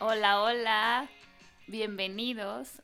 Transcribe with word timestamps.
Hola, 0.00 0.40
hola. 0.42 1.10
Bienvenidos 1.66 2.82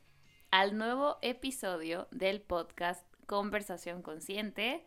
al 0.50 0.76
nuevo 0.76 1.18
episodio 1.22 2.08
del 2.10 2.40
podcast 2.40 3.06
Conversación 3.26 4.02
Consciente. 4.02 4.84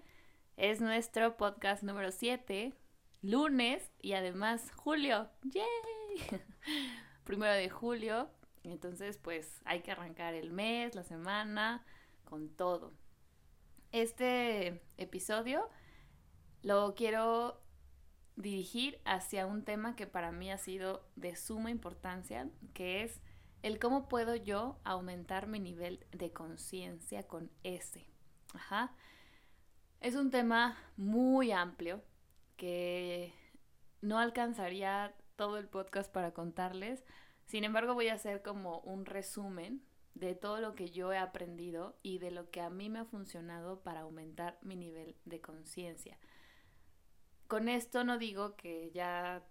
Es 0.57 0.81
nuestro 0.81 1.37
podcast 1.37 1.83
número 1.83 2.11
7, 2.11 2.73
lunes 3.21 3.93
y 4.01 4.11
además 4.11 4.73
julio. 4.75 5.29
¡Yay! 5.43 6.41
Primero 7.23 7.53
de 7.53 7.69
julio. 7.69 8.29
Entonces, 8.63 9.17
pues 9.17 9.61
hay 9.63 9.79
que 9.79 9.93
arrancar 9.93 10.33
el 10.33 10.51
mes, 10.51 10.95
la 10.95 11.03
semana, 11.03 11.85
con 12.25 12.49
todo. 12.49 12.91
Este 13.93 14.81
episodio 14.97 15.69
lo 16.61 16.93
quiero 16.93 17.61
dirigir 18.37 19.01
hacia 19.03 19.45
un 19.45 19.63
tema 19.63 19.95
que 19.95 20.07
para 20.07 20.31
mí 20.31 20.51
ha 20.51 20.57
sido 20.57 21.05
de 21.15 21.35
suma 21.35 21.71
importancia, 21.71 22.49
que 22.73 23.03
es 23.03 23.19
el 23.63 23.79
cómo 23.79 24.07
puedo 24.07 24.35
yo 24.35 24.79
aumentar 24.83 25.47
mi 25.47 25.59
nivel 25.59 26.05
de 26.11 26.31
conciencia 26.31 27.27
con 27.27 27.51
ese. 27.63 28.05
Ajá. 28.53 28.95
Es 29.99 30.15
un 30.15 30.29
tema 30.29 30.77
muy 30.95 31.51
amplio 31.51 32.03
que 32.55 33.33
no 34.01 34.19
alcanzaría 34.19 35.15
todo 35.35 35.57
el 35.57 35.67
podcast 35.67 36.11
para 36.11 36.33
contarles. 36.33 37.03
Sin 37.45 37.63
embargo, 37.63 37.95
voy 37.95 38.09
a 38.09 38.13
hacer 38.13 38.43
como 38.43 38.79
un 38.81 39.05
resumen 39.05 39.81
de 40.13 40.35
todo 40.35 40.61
lo 40.61 40.75
que 40.75 40.89
yo 40.91 41.11
he 41.11 41.17
aprendido 41.17 41.97
y 42.03 42.19
de 42.19 42.31
lo 42.31 42.49
que 42.51 42.61
a 42.61 42.69
mí 42.69 42.89
me 42.89 42.99
ha 42.99 43.05
funcionado 43.05 43.81
para 43.81 44.01
aumentar 44.01 44.59
mi 44.61 44.75
nivel 44.75 45.15
de 45.25 45.41
conciencia. 45.41 46.19
Con 47.47 47.69
esto 47.69 48.03
no 48.03 48.17
digo 48.17 48.55
que 48.55 48.91
ya 48.93 49.43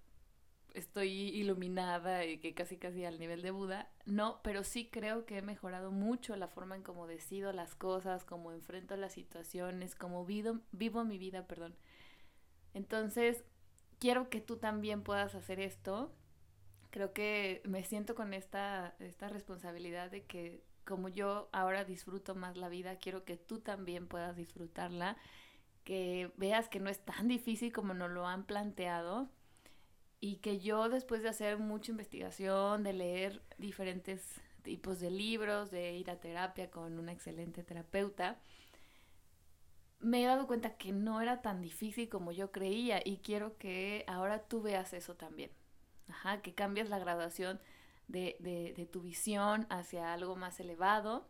estoy 0.74 1.08
iluminada 1.08 2.24
y 2.26 2.38
que 2.38 2.54
casi 2.54 2.76
casi 2.76 3.04
al 3.04 3.18
nivel 3.18 3.40
de 3.40 3.50
Buda, 3.50 3.90
no, 4.04 4.40
pero 4.42 4.62
sí 4.62 4.88
creo 4.90 5.24
que 5.24 5.38
he 5.38 5.42
mejorado 5.42 5.90
mucho 5.90 6.36
la 6.36 6.48
forma 6.48 6.76
en 6.76 6.82
cómo 6.82 7.06
decido 7.06 7.52
las 7.52 7.74
cosas, 7.74 8.24
cómo 8.24 8.52
enfrento 8.52 8.96
las 8.96 9.14
situaciones, 9.14 9.94
cómo 9.94 10.26
vivo, 10.26 11.04
mi 11.04 11.18
vida, 11.18 11.46
perdón. 11.46 11.74
Entonces, 12.74 13.42
quiero 13.98 14.28
que 14.28 14.42
tú 14.42 14.56
también 14.58 15.02
puedas 15.02 15.34
hacer 15.34 15.60
esto. 15.60 16.12
Creo 16.90 17.14
que 17.14 17.62
me 17.64 17.82
siento 17.84 18.14
con 18.14 18.34
esta, 18.34 18.94
esta 18.98 19.28
responsabilidad 19.28 20.10
de 20.10 20.24
que 20.24 20.62
como 20.84 21.08
yo 21.08 21.48
ahora 21.52 21.84
disfruto 21.84 22.34
más 22.34 22.56
la 22.56 22.68
vida, 22.68 22.96
quiero 22.96 23.24
que 23.24 23.36
tú 23.36 23.60
también 23.60 24.06
puedas 24.06 24.36
disfrutarla, 24.36 25.16
que 25.86 26.32
veas 26.36 26.68
que 26.68 26.80
no 26.80 26.90
es 26.90 26.98
tan 26.98 27.28
difícil 27.28 27.72
como 27.72 27.94
nos 27.94 28.10
lo 28.10 28.26
han 28.26 28.44
planteado 28.44 29.30
y 30.20 30.38
que 30.38 30.58
yo 30.58 30.88
después 30.88 31.22
de 31.22 31.28
hacer 31.28 31.58
mucha 31.58 31.92
investigación, 31.92 32.82
de 32.82 32.92
leer 32.92 33.42
diferentes 33.56 34.40
tipos 34.62 34.98
de 34.98 35.12
libros, 35.12 35.70
de 35.70 35.92
ir 35.92 36.10
a 36.10 36.18
terapia 36.18 36.72
con 36.72 36.98
una 36.98 37.12
excelente 37.12 37.62
terapeuta, 37.62 38.40
me 40.00 40.24
he 40.24 40.26
dado 40.26 40.48
cuenta 40.48 40.76
que 40.76 40.90
no 40.90 41.20
era 41.20 41.40
tan 41.40 41.62
difícil 41.62 42.08
como 42.08 42.32
yo 42.32 42.50
creía 42.50 43.00
y 43.04 43.18
quiero 43.18 43.56
que 43.56 44.04
ahora 44.08 44.42
tú 44.42 44.62
veas 44.62 44.92
eso 44.92 45.14
también. 45.14 45.52
Ajá, 46.08 46.42
que 46.42 46.52
cambies 46.52 46.88
la 46.88 46.98
graduación 46.98 47.60
de, 48.08 48.36
de, 48.40 48.86
tu 48.86 49.02
visión 49.02 49.66
hacia 49.70 50.12
algo 50.12 50.34
más 50.34 50.58
elevado 50.58 51.28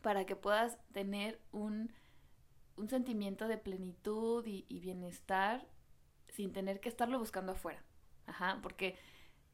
para 0.00 0.24
que 0.24 0.34
puedas 0.34 0.78
tener 0.92 1.40
un, 1.52 1.92
un 2.76 2.88
sentimiento 2.88 3.48
de 3.48 3.58
plenitud 3.58 4.44
y, 4.46 4.80
bienestar 4.80 5.66
sin 6.28 6.52
tener 6.52 6.80
que 6.80 6.88
estarlo 6.88 7.18
buscando 7.18 7.52
afuera. 7.52 7.82
Ajá, 8.26 8.60
porque 8.62 8.96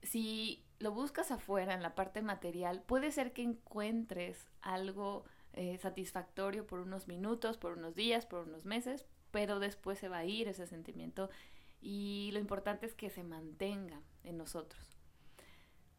si 0.03 0.65
lo 0.79 0.93
buscas 0.93 1.31
afuera, 1.31 1.75
en 1.75 1.83
la 1.83 1.95
parte 1.95 2.23
material, 2.23 2.83
puede 2.83 3.13
ser 3.13 3.33
que 3.33 3.43
encuentres 3.43 4.49
algo 4.61 5.25
eh, 5.53 5.79
satisfactorio 5.79 6.67
por 6.67 6.81
unos 6.81 7.07
minutos, 7.07 7.59
por 7.59 7.79
unos 7.79 7.95
días, 7.95 8.27
por 8.27 8.47
unos 8.49 8.65
meses, 8.65 9.07
pero 9.31 9.61
después 9.61 9.99
se 9.99 10.09
va 10.09 10.19
a 10.19 10.25
ir 10.25 10.49
ese 10.49 10.67
sentimiento 10.67 11.31
y 11.81 12.31
lo 12.33 12.39
importante 12.39 12.87
es 12.87 12.95
que 12.95 13.11
se 13.11 13.25
mantenga 13.25 14.01
en 14.25 14.39
nosotros. 14.39 14.97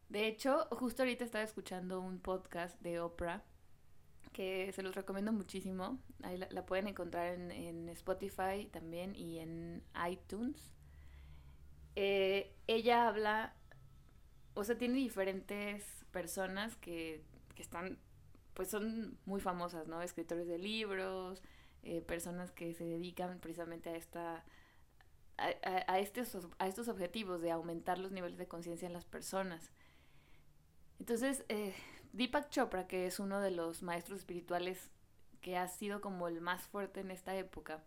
De 0.08 0.26
hecho, 0.26 0.66
justo 0.70 1.02
ahorita 1.02 1.24
estaba 1.24 1.44
escuchando 1.44 2.00
un 2.00 2.20
podcast 2.20 2.80
de 2.80 3.00
Oprah 3.00 3.42
que 4.34 4.72
se 4.72 4.82
los 4.82 4.94
recomiendo 4.94 5.32
muchísimo. 5.32 5.98
Ahí 6.22 6.36
la, 6.36 6.66
pueden 6.66 6.88
encontrar 6.88 7.32
en, 7.32 7.50
en 7.50 7.88
Spotify 7.88 8.68
también 8.70 9.14
y 9.16 9.38
en 9.38 9.82
iTunes. 10.10 10.70
Eh, 11.96 12.52
ella 12.66 13.08
habla, 13.08 13.54
o 14.52 14.64
sea, 14.64 14.76
tiene 14.76 14.96
diferentes 14.98 16.04
personas 16.10 16.76
que, 16.76 17.22
que, 17.54 17.62
están, 17.62 17.98
pues 18.52 18.68
son 18.68 19.16
muy 19.24 19.40
famosas, 19.40 19.86
¿no? 19.86 20.02
Escritores 20.02 20.48
de 20.48 20.58
libros, 20.58 21.40
eh, 21.84 22.02
personas 22.02 22.50
que 22.50 22.74
se 22.74 22.84
dedican 22.84 23.38
precisamente 23.38 23.88
a 23.88 23.96
esta... 23.96 24.44
A, 25.36 25.92
a, 25.92 25.98
estos, 25.98 26.46
a 26.60 26.68
estos 26.68 26.86
objetivos 26.86 27.40
de 27.40 27.50
aumentar 27.50 27.98
los 27.98 28.12
niveles 28.12 28.38
de 28.38 28.46
conciencia 28.46 28.86
en 28.86 28.92
las 28.92 29.04
personas. 29.04 29.72
Entonces, 31.00 31.44
eh, 31.48 31.74
Deepak 32.14 32.48
Chopra, 32.48 32.86
que 32.86 33.06
es 33.06 33.18
uno 33.18 33.40
de 33.40 33.50
los 33.50 33.82
maestros 33.82 34.20
espirituales 34.20 34.92
que 35.40 35.56
ha 35.56 35.66
sido 35.66 36.00
como 36.00 36.28
el 36.28 36.40
más 36.40 36.62
fuerte 36.68 37.00
en 37.00 37.10
esta 37.10 37.36
época, 37.36 37.82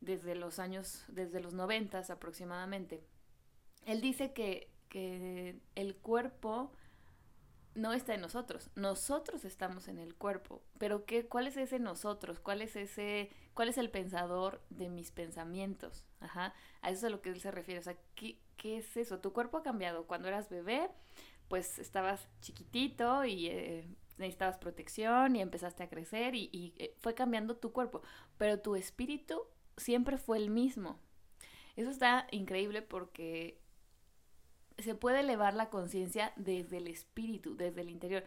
desde 0.00 0.34
los 0.34 0.58
años, 0.58 1.04
desde 1.08 1.40
los 1.40 1.52
noventas 1.52 2.08
aproximadamente. 2.08 3.04
Él 3.84 4.00
dice 4.00 4.32
que, 4.32 4.70
que 4.88 5.60
el 5.74 5.94
cuerpo 5.96 6.72
no 7.74 7.92
está 7.92 8.14
en 8.14 8.22
nosotros, 8.22 8.70
nosotros 8.76 9.44
estamos 9.44 9.88
en 9.88 9.98
el 9.98 10.14
cuerpo, 10.14 10.62
pero 10.78 11.04
¿qué, 11.04 11.26
¿cuál 11.26 11.46
es 11.46 11.58
ese 11.58 11.78
nosotros? 11.78 12.40
¿Cuál 12.40 12.62
es 12.62 12.76
ese, 12.76 13.30
cuál 13.52 13.68
es 13.68 13.76
el 13.76 13.90
pensador 13.90 14.62
de 14.70 14.88
mis 14.88 15.12
pensamientos? 15.12 16.06
Ajá, 16.20 16.54
a 16.80 16.90
eso 16.90 16.98
es 16.98 17.04
a 17.04 17.10
lo 17.10 17.20
que 17.20 17.28
él 17.28 17.40
se 17.40 17.50
refiere, 17.50 17.80
o 17.80 17.84
sea, 17.84 17.96
¿qué, 18.14 18.40
qué 18.56 18.78
es 18.78 18.96
eso? 18.96 19.20
Tu 19.20 19.34
cuerpo 19.34 19.58
ha 19.58 19.62
cambiado, 19.62 20.06
cuando 20.06 20.28
eras 20.28 20.48
bebé, 20.48 20.90
pues 21.48 21.78
estabas 21.78 22.28
chiquitito 22.40 23.24
y 23.24 23.46
eh, 23.48 23.88
necesitabas 24.18 24.58
protección 24.58 25.36
y 25.36 25.40
empezaste 25.40 25.82
a 25.82 25.88
crecer 25.88 26.34
y, 26.34 26.74
eh, 26.76 26.94
fue 26.98 27.14
cambiando 27.14 27.56
tu 27.56 27.72
cuerpo, 27.72 28.02
pero 28.36 28.60
tu 28.60 28.76
espíritu 28.76 29.42
siempre 29.76 30.18
fue 30.18 30.38
el 30.38 30.50
mismo. 30.50 30.98
Eso 31.76 31.90
está 31.90 32.26
increíble 32.30 32.82
porque 32.82 33.60
se 34.78 34.94
puede 34.94 35.20
elevar 35.20 35.54
la 35.54 35.70
conciencia 35.70 36.32
desde 36.36 36.78
el 36.78 36.88
espíritu, 36.88 37.56
desde 37.56 37.80
el 37.80 37.90
interior. 37.90 38.24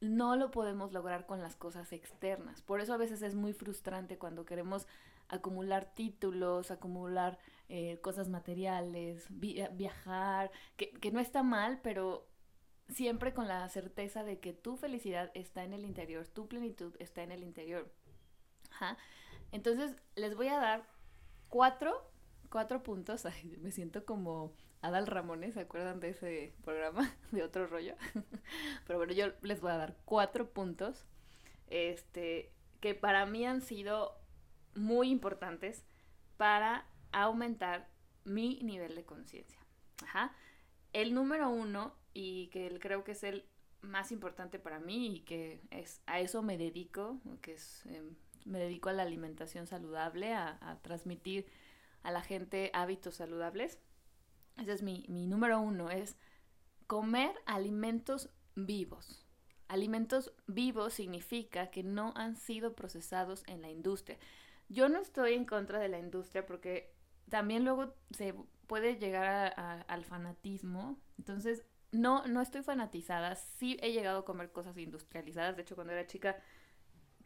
No 0.00 0.36
lo 0.36 0.50
podemos 0.50 0.92
lograr 0.92 1.26
con 1.26 1.40
las 1.40 1.56
cosas 1.56 1.92
externas. 1.92 2.62
Por 2.62 2.80
eso 2.80 2.92
a 2.92 2.98
veces 2.98 3.22
es 3.22 3.34
muy 3.34 3.52
frustrante 3.52 4.18
cuando 4.18 4.44
queremos 4.44 4.86
acumular 5.28 5.92
títulos, 5.94 6.70
acumular 6.70 7.38
eh, 7.68 7.98
cosas 8.00 8.28
materiales, 8.28 9.26
viajar, 9.30 10.50
que 10.76 11.10
no 11.12 11.20
está 11.20 11.42
mal, 11.42 11.80
pero 11.82 12.28
siempre 12.88 13.34
con 13.34 13.48
la 13.48 13.68
certeza 13.68 14.24
de 14.24 14.40
que 14.40 14.52
tu 14.52 14.76
felicidad 14.76 15.30
está 15.34 15.64
en 15.64 15.74
el 15.74 15.84
interior, 15.84 16.26
tu 16.26 16.48
plenitud 16.48 16.94
está 16.98 17.22
en 17.22 17.32
el 17.32 17.42
interior. 17.42 17.90
Entonces, 19.52 19.96
les 20.14 20.34
voy 20.34 20.48
a 20.48 20.58
dar 20.58 20.88
cuatro, 21.48 22.10
cuatro 22.50 22.82
puntos. 22.82 23.26
Ay, 23.26 23.56
me 23.60 23.72
siento 23.72 24.04
como 24.04 24.54
Adal 24.82 25.06
Ramones, 25.06 25.54
¿se 25.54 25.60
acuerdan 25.60 26.00
de 26.00 26.10
ese 26.10 26.54
programa? 26.64 27.14
De 27.32 27.42
otro 27.42 27.66
rollo. 27.66 27.94
Pero 28.86 28.98
bueno, 28.98 29.12
yo 29.12 29.26
les 29.42 29.60
voy 29.60 29.72
a 29.72 29.76
dar 29.76 29.96
cuatro 30.04 30.50
puntos. 30.50 31.06
Este, 31.68 32.52
que 32.80 32.94
para 32.94 33.26
mí 33.26 33.44
han 33.44 33.60
sido 33.60 34.18
muy 34.74 35.10
importantes 35.10 35.84
para 36.36 36.86
aumentar 37.12 37.88
mi 38.24 38.60
nivel 38.62 38.94
de 38.94 39.04
conciencia. 39.04 39.58
Ajá. 40.02 40.34
El 40.92 41.12
número 41.12 41.50
uno, 41.50 41.94
y 42.20 42.48
que 42.48 42.76
creo 42.80 43.04
que 43.04 43.12
es 43.12 43.22
el 43.22 43.44
más 43.80 44.10
importante 44.10 44.58
para 44.58 44.80
mí 44.80 45.18
y 45.18 45.20
que 45.20 45.60
es 45.70 46.02
a 46.06 46.18
eso 46.18 46.42
me 46.42 46.58
dedico, 46.58 47.20
que 47.42 47.52
es 47.52 47.86
em, 47.86 48.16
me 48.44 48.58
dedico 48.58 48.88
a 48.88 48.92
la 48.92 49.04
alimentación 49.04 49.68
saludable, 49.68 50.34
a, 50.34 50.80
transmitir 50.82 51.46
a 52.02 52.10
la 52.10 52.20
gente 52.20 52.72
hábitos 52.74 53.14
saludables. 53.14 53.78
Ese 54.56 54.72
es 54.72 54.82
mi, 54.82 55.04
mi 55.08 55.28
número 55.28 55.60
uno, 55.60 55.90
es 55.90 56.16
comer 56.88 57.36
alimentos 57.46 58.30
vivos. 58.56 59.24
Alimentos 59.68 60.32
vivos 60.48 60.94
significa 60.94 61.70
que 61.70 61.84
no 61.84 62.14
han 62.16 62.34
sido 62.34 62.74
procesados 62.74 63.44
en 63.46 63.62
la 63.62 63.70
industria. 63.70 64.18
Yo 64.68 64.88
no 64.88 64.98
estoy 64.98 65.34
en 65.34 65.44
contra 65.44 65.78
de 65.78 65.88
la 65.88 66.00
industria 66.00 66.44
porque 66.46 66.92
también 67.28 67.64
luego 67.64 67.94
se 68.10 68.34
puede 68.66 68.96
llegar 68.96 69.54
al 69.86 70.04
fanatismo. 70.04 70.98
Entonces, 71.16 71.64
no, 71.92 72.26
no 72.26 72.40
estoy 72.40 72.62
fanatizada. 72.62 73.34
Sí 73.34 73.78
he 73.80 73.92
llegado 73.92 74.20
a 74.20 74.24
comer 74.24 74.52
cosas 74.52 74.76
industrializadas. 74.76 75.56
De 75.56 75.62
hecho, 75.62 75.74
cuando 75.74 75.92
era 75.92 76.06
chica 76.06 76.36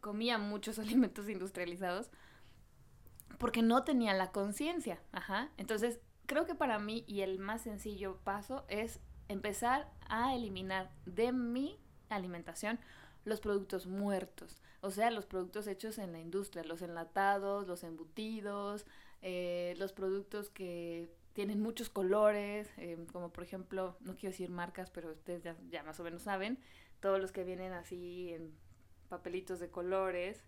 comía 0.00 0.38
muchos 0.38 0.78
alimentos 0.78 1.28
industrializados 1.28 2.10
porque 3.38 3.62
no 3.62 3.84
tenía 3.84 4.14
la 4.14 4.30
conciencia. 4.30 5.00
Ajá. 5.12 5.50
Entonces, 5.56 6.00
creo 6.26 6.46
que 6.46 6.54
para 6.54 6.78
mí 6.78 7.04
y 7.06 7.22
el 7.22 7.38
más 7.38 7.62
sencillo 7.62 8.18
paso 8.24 8.64
es 8.68 9.00
empezar 9.28 9.90
a 10.08 10.34
eliminar 10.34 10.90
de 11.06 11.32
mi 11.32 11.78
alimentación 12.08 12.78
los 13.24 13.40
productos 13.40 13.86
muertos, 13.86 14.60
o 14.80 14.90
sea, 14.90 15.10
los 15.10 15.26
productos 15.26 15.66
hechos 15.66 15.98
en 15.98 16.12
la 16.12 16.20
industria, 16.20 16.64
los 16.64 16.82
enlatados, 16.82 17.68
los 17.68 17.84
embutidos, 17.84 18.84
eh, 19.22 19.74
los 19.78 19.92
productos 19.92 20.50
que 20.50 21.08
tienen 21.32 21.60
muchos 21.60 21.88
colores, 21.88 22.68
eh, 22.76 22.98
como 23.12 23.32
por 23.32 23.44
ejemplo, 23.44 23.96
no 24.00 24.14
quiero 24.14 24.32
decir 24.32 24.50
marcas, 24.50 24.90
pero 24.90 25.12
ustedes 25.12 25.42
ya, 25.70 25.82
más 25.84 25.98
o 26.00 26.04
menos 26.04 26.22
saben, 26.22 26.58
todos 27.00 27.20
los 27.20 27.32
que 27.32 27.44
vienen 27.44 27.72
así 27.72 28.32
en 28.32 28.52
papelitos 29.08 29.60
de 29.60 29.70
colores. 29.70 30.44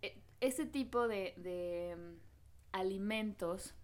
E, 0.00 0.20
ese 0.40 0.66
tipo 0.66 1.06
de, 1.06 1.34
de 1.36 1.96
mm, 1.96 2.16
alimentos 2.72 3.74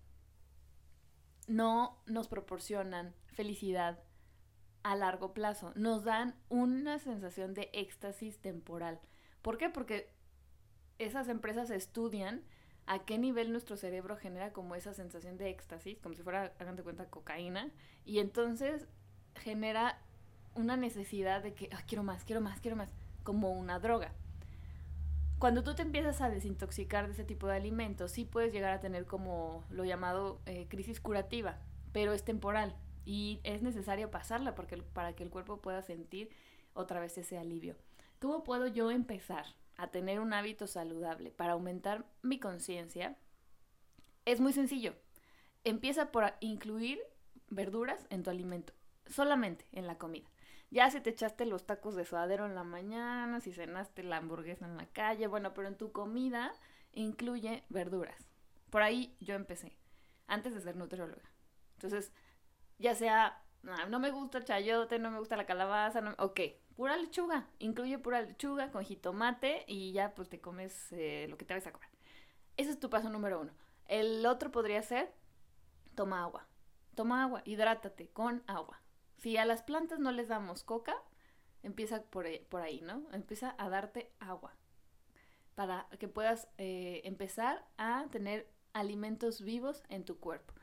no 1.46 2.02
nos 2.06 2.28
proporcionan 2.28 3.14
felicidad 3.26 4.02
a 4.82 4.96
largo 4.96 5.34
plazo, 5.34 5.72
nos 5.76 6.04
dan 6.04 6.34
una 6.48 6.98
sensación 6.98 7.54
de 7.54 7.70
éxtasis 7.72 8.38
temporal. 8.38 9.00
¿Por 9.42 9.58
qué? 9.58 9.68
Porque 9.68 10.10
esas 10.98 11.28
empresas 11.28 11.70
estudian 11.70 12.44
a 12.88 13.00
qué 13.00 13.18
nivel 13.18 13.52
nuestro 13.52 13.76
cerebro 13.76 14.16
genera 14.16 14.52
como 14.54 14.74
esa 14.74 14.94
sensación 14.94 15.36
de 15.36 15.50
éxtasis, 15.50 15.98
como 16.00 16.14
si 16.14 16.22
fuera, 16.22 16.54
hagan 16.58 16.74
de 16.74 16.82
cuenta, 16.82 17.04
cocaína, 17.04 17.70
y 18.06 18.18
entonces 18.18 18.88
genera 19.34 20.00
una 20.54 20.78
necesidad 20.78 21.42
de 21.42 21.52
que 21.52 21.68
quiero 21.86 22.02
más, 22.02 22.24
quiero 22.24 22.40
más, 22.40 22.60
quiero 22.60 22.78
más, 22.78 22.90
como 23.24 23.52
una 23.52 23.78
droga. 23.78 24.14
Cuando 25.38 25.62
tú 25.62 25.74
te 25.74 25.82
empiezas 25.82 26.22
a 26.22 26.30
desintoxicar 26.30 27.06
de 27.06 27.12
ese 27.12 27.24
tipo 27.24 27.46
de 27.46 27.56
alimentos, 27.56 28.10
sí 28.10 28.24
puedes 28.24 28.54
llegar 28.54 28.72
a 28.72 28.80
tener 28.80 29.04
como 29.04 29.64
lo 29.68 29.84
llamado 29.84 30.40
eh, 30.46 30.66
crisis 30.70 30.98
curativa, 30.98 31.58
pero 31.92 32.14
es 32.14 32.24
temporal 32.24 32.74
y 33.04 33.40
es 33.44 33.60
necesario 33.60 34.10
pasarla 34.10 34.54
porque, 34.54 34.78
para 34.78 35.12
que 35.12 35.24
el 35.24 35.30
cuerpo 35.30 35.60
pueda 35.60 35.82
sentir 35.82 36.30
otra 36.72 37.00
vez 37.00 37.18
ese 37.18 37.36
alivio. 37.36 37.76
¿Cómo 38.18 38.44
puedo 38.44 38.66
yo 38.66 38.90
empezar 38.90 39.44
a 39.78 39.90
tener 39.90 40.20
un 40.20 40.34
hábito 40.34 40.66
saludable 40.66 41.30
para 41.30 41.52
aumentar 41.52 42.04
mi 42.20 42.38
conciencia? 42.38 43.16
Es 44.26 44.40
muy 44.40 44.52
sencillo. 44.52 44.94
Empieza 45.64 46.12
por 46.12 46.34
incluir 46.40 47.00
verduras 47.48 48.06
en 48.10 48.22
tu 48.22 48.30
alimento, 48.30 48.74
solamente 49.06 49.64
en 49.72 49.86
la 49.86 49.96
comida. 49.96 50.28
Ya 50.70 50.90
si 50.90 51.00
te 51.00 51.10
echaste 51.10 51.46
los 51.46 51.64
tacos 51.64 51.96
de 51.96 52.04
suadero 52.04 52.44
en 52.44 52.54
la 52.54 52.64
mañana, 52.64 53.40
si 53.40 53.52
cenaste 53.52 54.02
la 54.02 54.18
hamburguesa 54.18 54.66
en 54.66 54.76
la 54.76 54.86
calle, 54.86 55.26
bueno, 55.26 55.54
pero 55.54 55.68
en 55.68 55.76
tu 55.76 55.92
comida 55.92 56.52
incluye 56.92 57.64
verduras. 57.70 58.28
Por 58.68 58.82
ahí 58.82 59.16
yo 59.20 59.34
empecé, 59.34 59.78
antes 60.26 60.52
de 60.52 60.60
ser 60.60 60.76
nutrióloga. 60.76 61.30
Entonces, 61.76 62.12
ya 62.78 62.94
sea, 62.94 63.42
no, 63.62 63.98
me 63.98 64.10
gusta 64.10 64.38
el 64.38 64.44
chayote, 64.44 64.98
no 64.98 65.10
me 65.10 65.18
gusta 65.18 65.36
la 65.36 65.46
calabaza, 65.46 66.00
no, 66.00 66.14
ok, 66.18 66.40
pura 66.78 66.96
lechuga, 66.96 67.44
incluye 67.58 67.98
pura 67.98 68.22
lechuga 68.22 68.70
con 68.70 68.84
jitomate 68.84 69.64
y 69.66 69.90
ya 69.90 70.14
pues 70.14 70.28
te 70.28 70.40
comes 70.40 70.92
eh, 70.92 71.26
lo 71.28 71.36
que 71.36 71.44
te 71.44 71.52
vayas 71.52 71.66
a 71.66 71.72
comer. 71.72 71.88
Ese 72.56 72.70
es 72.70 72.78
tu 72.78 72.88
paso 72.88 73.10
número 73.10 73.40
uno. 73.40 73.50
El 73.86 74.24
otro 74.24 74.52
podría 74.52 74.80
ser, 74.82 75.12
toma 75.96 76.22
agua. 76.22 76.46
Toma 76.94 77.24
agua, 77.24 77.42
hidrátate 77.44 78.10
con 78.10 78.44
agua. 78.46 78.80
Si 79.16 79.36
a 79.36 79.44
las 79.44 79.64
plantas 79.64 79.98
no 79.98 80.12
les 80.12 80.28
damos 80.28 80.62
coca, 80.62 80.94
empieza 81.64 82.00
por, 82.04 82.26
ahí, 82.26 82.80
¿no? 82.80 83.08
Empieza 83.10 83.56
a 83.58 83.68
darte 83.68 84.12
agua 84.20 84.54
para 85.56 85.88
que 85.98 86.06
puedas 86.06 86.46
eh, 86.58 87.00
empezar 87.02 87.66
a 87.76 88.06
tener 88.12 88.48
alimentos 88.72 89.42
vivos 89.42 89.82
en 89.88 90.04
tu 90.04 90.20
cuerpo. 90.20 90.54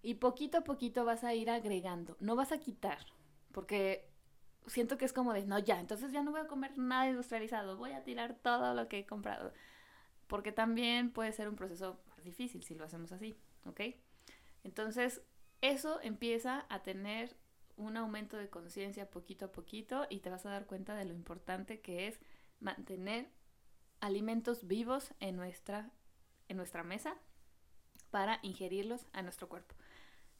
Y 0.00 0.14
poquito 0.14 0.56
a 0.56 0.64
poquito 0.64 1.04
vas 1.04 1.24
a 1.24 1.34
ir 1.34 1.50
agregando, 1.50 2.16
no 2.20 2.36
vas 2.36 2.52
a 2.52 2.58
quitar, 2.58 3.04
porque 3.52 4.08
siento 4.68 4.98
que 4.98 5.04
es 5.04 5.12
como 5.12 5.32
de, 5.32 5.44
no, 5.46 5.58
ya, 5.58 5.80
entonces 5.80 6.12
ya 6.12 6.22
no 6.22 6.30
voy 6.30 6.40
a 6.40 6.46
comer 6.46 6.76
nada 6.78 7.08
industrializado, 7.08 7.76
voy 7.76 7.92
a 7.92 8.04
tirar 8.04 8.34
todo 8.34 8.74
lo 8.74 8.88
que 8.88 9.00
he 9.00 9.06
comprado. 9.06 9.52
Porque 10.26 10.52
también 10.52 11.10
puede 11.10 11.32
ser 11.32 11.48
un 11.48 11.56
proceso 11.56 12.00
difícil 12.22 12.62
si 12.62 12.74
lo 12.74 12.84
hacemos 12.84 13.12
así, 13.12 13.38
¿ok? 13.64 13.80
Entonces, 14.64 15.22
eso 15.60 16.00
empieza 16.02 16.66
a 16.68 16.82
tener 16.82 17.36
un 17.76 17.96
aumento 17.96 18.36
de 18.36 18.50
conciencia 18.50 19.10
poquito 19.10 19.46
a 19.46 19.52
poquito 19.52 20.06
y 20.10 20.20
te 20.20 20.30
vas 20.30 20.44
a 20.46 20.50
dar 20.50 20.66
cuenta 20.66 20.94
de 20.94 21.04
lo 21.04 21.14
importante 21.14 21.80
que 21.80 22.08
es 22.08 22.18
mantener 22.60 23.30
alimentos 24.00 24.66
vivos 24.66 25.14
en 25.20 25.36
nuestra, 25.36 25.90
en 26.48 26.56
nuestra 26.56 26.82
mesa 26.82 27.16
para 28.10 28.40
ingerirlos 28.42 29.06
a 29.12 29.22
nuestro 29.22 29.48
cuerpo. 29.48 29.74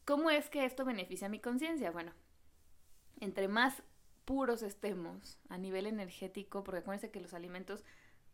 ¿Cómo 0.05 0.31
es 0.31 0.49
que 0.51 0.65
esto 0.65 0.85
beneficia 0.85 1.27
a 1.27 1.31
mi 1.31 1.41
conciencia? 1.41 1.91
Bueno, 1.91 2.13
entre 3.21 3.47
más 3.47 3.83
puros 4.29 4.63
estemos 4.63 5.39
a 5.49 5.57
nivel 5.57 5.87
energético, 5.87 6.63
porque 6.63 6.81
acuérdense 6.81 7.11
que 7.11 7.19
los 7.19 7.33
alimentos, 7.33 7.83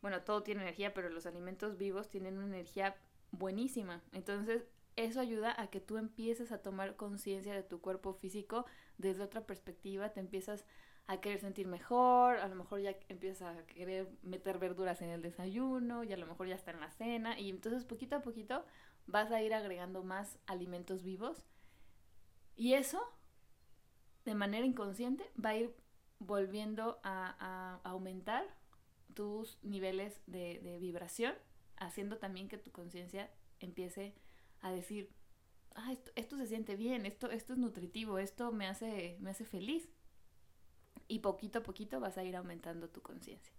bueno, 0.02 0.22
todo 0.22 0.42
tiene 0.42 0.62
energía, 0.62 0.92
pero 0.92 1.08
los 1.08 1.24
alimentos 1.24 1.78
vivos 1.78 2.08
tienen 2.08 2.36
una 2.36 2.48
energía 2.48 2.96
buenísima. 3.30 4.02
Entonces, 4.10 4.66
eso 4.96 5.20
ayuda 5.20 5.54
a 5.56 5.68
que 5.68 5.80
tú 5.80 5.96
empieces 5.96 6.50
a 6.50 6.58
tomar 6.58 6.96
conciencia 6.96 7.54
de 7.54 7.62
tu 7.62 7.80
cuerpo 7.80 8.12
físico 8.12 8.66
desde 8.98 9.22
otra 9.22 9.46
perspectiva, 9.46 10.08
te 10.08 10.18
empiezas 10.18 10.66
a 11.06 11.20
querer 11.20 11.38
sentir 11.38 11.68
mejor, 11.68 12.38
a 12.38 12.48
lo 12.48 12.56
mejor 12.56 12.80
ya 12.80 12.96
empiezas 13.08 13.56
a 13.56 13.64
querer 13.66 14.10
meter 14.22 14.58
verduras 14.58 15.00
en 15.00 15.10
el 15.10 15.22
desayuno 15.22 16.02
y 16.02 16.12
a 16.12 16.16
lo 16.16 16.26
mejor 16.26 16.48
ya 16.48 16.56
está 16.56 16.72
en 16.72 16.80
la 16.80 16.90
cena 16.90 17.38
y 17.38 17.50
entonces 17.50 17.84
poquito 17.84 18.16
a 18.16 18.22
poquito 18.22 18.64
vas 19.06 19.30
a 19.30 19.40
ir 19.42 19.54
agregando 19.54 20.02
más 20.02 20.38
alimentos 20.46 21.04
vivos 21.04 21.44
y 22.56 22.72
eso 22.72 23.00
de 24.24 24.34
manera 24.34 24.66
inconsciente 24.66 25.30
va 25.42 25.50
a 25.50 25.56
ir 25.56 25.83
volviendo 26.26 27.00
a, 27.02 27.80
aumentar 27.84 28.44
tus 29.14 29.58
niveles 29.62 30.20
de, 30.26 30.78
vibración, 30.80 31.34
haciendo 31.76 32.18
también 32.18 32.48
que 32.48 32.58
tu 32.58 32.70
conciencia 32.72 33.30
empiece 33.60 34.14
a 34.60 34.72
decir, 34.72 35.12
ah, 35.74 35.94
esto, 36.14 36.36
se 36.36 36.46
siente 36.46 36.76
bien, 36.76 37.06
esto, 37.06 37.30
esto 37.30 37.52
es 37.52 37.58
nutritivo, 37.58 38.18
esto 38.18 38.52
me 38.52 38.66
hace, 38.66 39.16
me 39.20 39.30
hace 39.30 39.44
feliz. 39.44 39.88
Y 41.06 41.18
poquito 41.18 41.58
a 41.58 41.62
poquito 41.62 42.00
vas 42.00 42.16
a 42.16 42.24
ir 42.24 42.36
aumentando 42.36 42.88
tu 42.88 43.02
conciencia. 43.02 43.52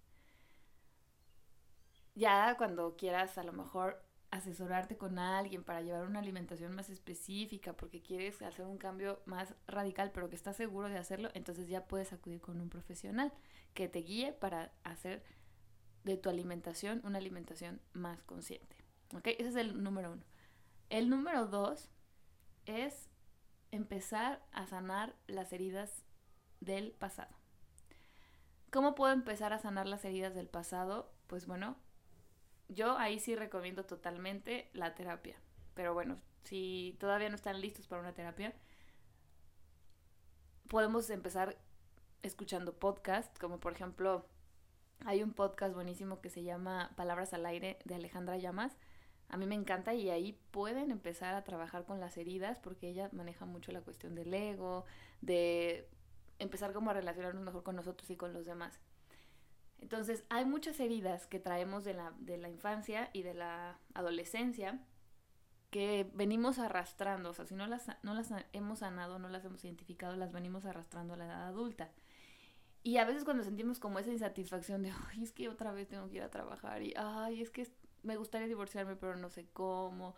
Ya 2.16 2.56
cuando 2.58 2.96
quieras 2.96 3.38
a 3.38 3.44
lo 3.44 3.54
mejor 3.54 4.02
asesorarte 4.36 4.98
con 4.98 5.20
alguien 5.20 5.64
para 5.64 5.82
llevar 5.82 6.06
una 6.06 6.20
alimentación 6.20 6.76
más 6.76 6.90
específica 6.90 7.74
porque 7.74 8.02
quieres 8.02 8.42
hacer 8.42 8.66
un 8.66 8.78
cambio 8.78 9.22
más 9.26 9.56
radical 9.68 10.12
pero 10.14 10.30
que 10.30 10.36
estás 10.36 10.56
seguro 10.56 10.90
de 10.90 10.98
hacerlo, 10.98 11.30
entonces 11.34 11.68
ya 11.68 11.86
puedes 11.86 12.14
acudir 12.14 12.42
con 12.42 12.60
un 12.60 12.70
profesional 12.70 13.32
que 13.74 13.88
te 13.88 14.00
guíe 14.00 14.34
para 14.34 14.72
hacer 14.84 15.24
de 16.04 16.18
tu 16.18 16.30
alimentación 16.30 17.02
una 17.04 17.18
alimentación 17.18 17.82
más 17.94 18.24
consciente. 18.24 18.76
¿Ok? 19.16 19.28
Ese 19.28 19.50
es 19.50 19.56
el 19.56 19.84
número 19.84 20.14
uno. 20.14 20.24
El 20.90 21.10
número 21.10 21.48
dos 21.48 21.90
es 22.66 23.10
empezar 23.72 24.44
a 24.52 24.68
sanar 24.68 25.16
las 25.28 25.52
heridas 25.54 26.06
del 26.60 26.92
pasado. 26.92 27.36
¿Cómo 28.72 28.96
puedo 28.96 29.14
empezar 29.14 29.54
a 29.54 29.60
sanar 29.60 29.88
las 29.88 30.04
heridas 30.06 30.36
del 30.36 30.48
pasado? 30.48 31.12
Pues 31.28 31.48
bueno, 31.48 31.78
yo 32.70 32.98
ahí 32.98 33.20
sí 33.20 33.36
recomiendo 33.36 33.86
totalmente 33.86 34.70
la 34.74 34.96
terapia. 34.96 35.36
Pero 35.74 35.94
bueno, 35.94 36.18
si 36.44 36.96
todavía 37.00 37.30
no 37.30 37.36
están 37.36 37.62
listos 37.62 37.88
para 37.88 38.02
una 38.02 38.14
terapia, 38.14 38.54
podemos 40.68 41.10
empezar 41.10 41.58
escuchando 42.24 42.74
podcasts, 42.74 43.38
como 43.40 43.60
por 43.60 43.74
ejemplo, 43.74 44.26
hay 45.06 45.22
un 45.22 45.34
podcast 45.34 45.76
buenísimo 45.76 46.22
que 46.22 46.30
se 46.30 46.44
llama 46.44 46.92
Palabras 46.96 47.34
al 47.34 47.46
aire 47.46 47.78
de 47.86 47.96
Alejandra 47.96 48.38
Llamas 48.38 48.76
a 49.30 49.38
mí 49.38 49.46
me 49.48 49.56
encanta 49.56 49.94
y 49.94 50.10
ahí 50.10 50.40
pueden 50.52 50.92
empezar 50.92 51.36
a 51.36 51.44
trabajar 51.44 51.86
con 51.86 52.00
las 52.00 52.18
heridas 52.18 52.60
porque 52.60 52.90
ella 52.90 53.10
maneja 53.12 53.46
mucho 53.46 53.72
la 53.72 53.82
cuestión 53.82 54.16
del 54.16 54.34
ego, 54.34 54.86
de 55.22 55.90
empezar 56.40 56.74
como 56.74 56.92
a 56.92 56.94
relacionarnos 56.94 57.44
mejor 57.44 57.64
con 57.64 57.76
nosotros 57.76 58.10
y 58.10 58.16
con 58.16 58.34
los 58.34 58.46
demás. 58.46 58.80
Entonces, 59.80 60.24
hay 60.30 60.46
muchas 60.46 60.80
heridas 60.80 61.28
que 61.28 61.40
traemos 61.40 61.84
de 61.84 61.94
la, 61.94 62.14
de 62.20 62.38
la 62.38 62.50
infancia 62.50 63.10
y 63.14 63.22
de 63.22 63.34
la 63.34 63.80
adolescencia 63.94 64.80
que 65.70 66.10
venimos 66.14 66.58
arrastrando, 66.58 67.32
o 67.32 67.34
sea, 67.34 67.46
si 67.46 67.54
no 67.54 67.68
las, 67.68 67.88
no 68.02 68.14
las 68.14 68.30
hemos 68.54 68.80
sanado, 68.80 69.20
no 69.20 69.28
las 69.28 69.44
hemos 69.44 69.64
identificado, 69.66 70.16
las 70.16 70.32
venimos 70.32 70.64
arrastrando 70.66 71.16
a 71.16 71.18
la 71.18 71.26
edad 71.26 71.48
adulta. 71.48 71.92
Y 72.82 72.98
a 72.98 73.06
veces 73.06 73.26
cuando 73.26 73.44
sentimos 73.44 73.80
como 73.80 74.00
esa 74.00 74.12
insatisfacción 74.12 74.84
de, 74.84 74.94
ay, 75.10 75.24
es 75.24 75.32
que 75.32 75.50
otra 75.50 75.72
vez 75.72 75.88
tengo 75.88 76.08
que 76.10 76.18
ir 76.18 76.22
a 76.22 76.30
trabajar 76.30 76.82
y, 76.82 76.94
ay, 76.96 77.42
es 77.42 77.50
que 77.50 77.68
me 78.04 78.16
gustaría 78.16 78.48
divorciarme, 78.48 78.96
pero 78.96 79.16
no 79.16 79.30
sé 79.30 79.48
cómo. 79.54 80.16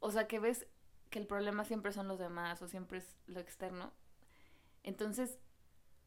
O 0.00 0.10
sea, 0.10 0.26
que 0.26 0.40
ves 0.40 0.66
que 1.10 1.18
el 1.20 1.26
problema 1.26 1.64
siempre 1.64 1.92
son 1.92 2.08
los 2.08 2.18
demás 2.18 2.60
o 2.60 2.68
siempre 2.68 2.98
es 2.98 3.16
lo 3.26 3.40
externo. 3.40 3.92
Entonces, 4.82 5.38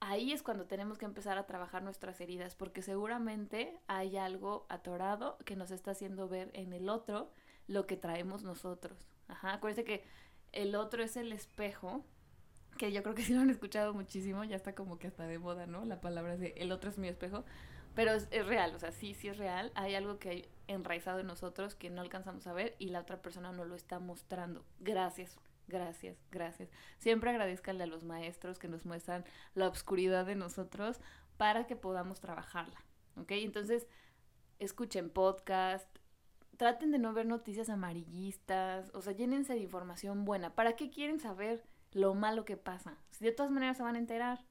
ahí 0.01 0.33
es 0.33 0.43
cuando 0.43 0.65
tenemos 0.65 0.97
que 0.97 1.05
empezar 1.05 1.37
a 1.37 1.45
trabajar 1.45 1.83
nuestras 1.83 2.19
heridas, 2.19 2.55
porque 2.55 2.81
seguramente 2.81 3.79
hay 3.87 4.17
algo 4.17 4.65
atorado 4.67 5.37
que 5.45 5.55
nos 5.55 5.71
está 5.71 5.91
haciendo 5.91 6.27
ver 6.27 6.49
en 6.53 6.73
el 6.73 6.89
otro 6.89 7.31
lo 7.67 7.87
que 7.87 7.95
traemos 7.95 8.43
nosotros. 8.43 9.07
Ajá, 9.27 9.53
acuérdense 9.53 9.85
que 9.85 10.03
el 10.51 10.75
otro 10.75 11.03
es 11.03 11.15
el 11.15 11.31
espejo 11.31 12.03
que 12.77 12.91
yo 12.91 13.03
creo 13.03 13.15
que 13.15 13.23
sí 13.23 13.33
lo 13.33 13.41
han 13.41 13.49
escuchado 13.49 13.93
muchísimo, 13.93 14.43
ya 14.43 14.55
está 14.55 14.73
como 14.73 14.97
que 14.97 15.07
hasta 15.07 15.27
de 15.27 15.37
moda, 15.37 15.67
¿no? 15.67 15.85
La 15.85 16.01
palabra 16.01 16.35
de 16.35 16.55
el 16.57 16.71
otro 16.71 16.89
es 16.89 16.97
mi 16.97 17.07
espejo, 17.07 17.45
pero 17.93 18.11
es, 18.11 18.27
es, 18.31 18.45
real, 18.45 18.73
o 18.73 18.79
sea, 18.79 18.91
sí, 18.91 19.13
sí 19.13 19.27
es 19.27 19.37
real, 19.37 19.71
hay 19.75 19.93
algo 19.93 20.17
que 20.17 20.29
hay 20.29 20.49
enraizado 20.67 21.19
en 21.19 21.27
nosotros 21.27 21.75
que 21.75 21.89
no 21.89 22.01
alcanzamos 22.01 22.47
a 22.47 22.53
ver 22.53 22.75
y 22.79 22.89
la 22.89 23.01
otra 23.01 23.21
persona 23.21 23.51
no 23.51 23.65
lo 23.65 23.75
está 23.75 23.99
mostrando. 23.99 24.65
Gracias, 24.79 25.37
gracias, 25.71 26.17
gracias. 26.29 26.69
Siempre 26.99 27.29
agradezcanle 27.29 27.83
a 27.83 27.87
los 27.87 28.03
maestros 28.03 28.59
que 28.59 28.67
nos 28.67 28.85
muestran 28.85 29.25
la 29.55 29.67
obscuridad 29.67 30.25
de 30.25 30.35
nosotros 30.35 30.99
para 31.37 31.65
que 31.65 31.75
podamos 31.75 32.19
trabajarla, 32.19 32.83
¿ok? 33.17 33.31
Entonces, 33.31 33.87
escuchen 34.59 35.09
podcast, 35.09 35.87
traten 36.57 36.91
de 36.91 36.99
no 36.99 37.13
ver 37.13 37.25
noticias 37.25 37.69
amarillistas, 37.69 38.91
o 38.93 39.01
sea, 39.01 39.13
llénense 39.13 39.53
de 39.53 39.59
información 39.59 40.25
buena. 40.25 40.53
¿Para 40.53 40.75
qué 40.75 40.91
quieren 40.91 41.19
saber 41.19 41.63
lo 41.91 42.13
malo 42.13 42.45
que 42.45 42.57
pasa? 42.57 42.97
Si 43.09 43.25
de 43.25 43.31
todas 43.31 43.51
maneras 43.51 43.77
se 43.77 43.83
van 43.83 43.95
a 43.95 43.99
enterar. 43.99 44.45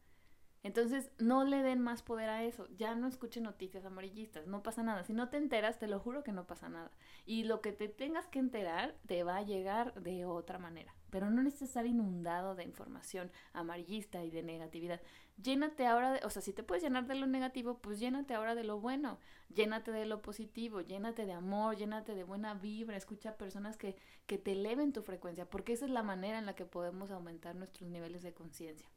Entonces, 0.62 1.10
no 1.18 1.44
le 1.44 1.62
den 1.62 1.80
más 1.80 2.02
poder 2.02 2.28
a 2.28 2.42
eso. 2.44 2.66
Ya 2.76 2.94
no 2.94 3.06
escuchen 3.06 3.44
noticias 3.44 3.84
amarillistas, 3.84 4.46
no 4.46 4.62
pasa 4.62 4.82
nada. 4.82 5.04
Si 5.04 5.14
no 5.14 5.28
te 5.28 5.38
enteras, 5.38 5.78
te 5.78 5.86
lo 5.86 6.00
juro 6.00 6.22
que 6.22 6.32
no 6.32 6.46
pasa 6.46 6.68
nada. 6.68 6.90
Y 7.24 7.44
lo 7.44 7.60
que 7.60 7.72
te 7.72 7.88
tengas 7.88 8.26
que 8.26 8.40
enterar 8.40 8.94
te 9.06 9.22
va 9.22 9.36
a 9.36 9.42
llegar 9.42 9.94
de 9.94 10.26
otra 10.26 10.58
manera. 10.58 10.94
Pero 11.10 11.30
no 11.30 11.42
necesitas 11.42 11.70
estar 11.70 11.86
inundado 11.86 12.54
de 12.54 12.64
información 12.64 13.30
amarillista 13.52 14.24
y 14.24 14.30
de 14.30 14.42
negatividad. 14.42 15.00
Llénate 15.42 15.86
ahora 15.86 16.12
de, 16.12 16.24
o 16.24 16.30
sea, 16.30 16.42
si 16.42 16.52
te 16.52 16.62
puedes 16.62 16.82
llenar 16.82 17.06
de 17.06 17.14
lo 17.14 17.26
negativo, 17.26 17.78
pues 17.78 17.98
llénate 17.98 18.34
ahora 18.34 18.54
de 18.54 18.64
lo 18.64 18.80
bueno. 18.80 19.18
Llénate 19.54 19.90
de 19.90 20.06
lo 20.06 20.22
positivo, 20.22 20.80
llénate 20.80 21.26
de 21.26 21.32
amor, 21.32 21.76
llénate 21.76 22.14
de 22.14 22.24
buena 22.24 22.54
vibra. 22.54 22.96
Escucha 22.96 23.30
a 23.30 23.36
personas 23.36 23.76
que, 23.76 23.96
que 24.26 24.38
te 24.38 24.52
eleven 24.52 24.92
tu 24.92 25.02
frecuencia, 25.02 25.48
porque 25.48 25.72
esa 25.72 25.86
es 25.86 25.90
la 25.90 26.02
manera 26.02 26.38
en 26.38 26.46
la 26.46 26.54
que 26.54 26.64
podemos 26.64 27.10
aumentar 27.10 27.56
nuestros 27.56 27.90
niveles 27.90 28.22
de 28.22 28.32
conciencia. 28.34 28.88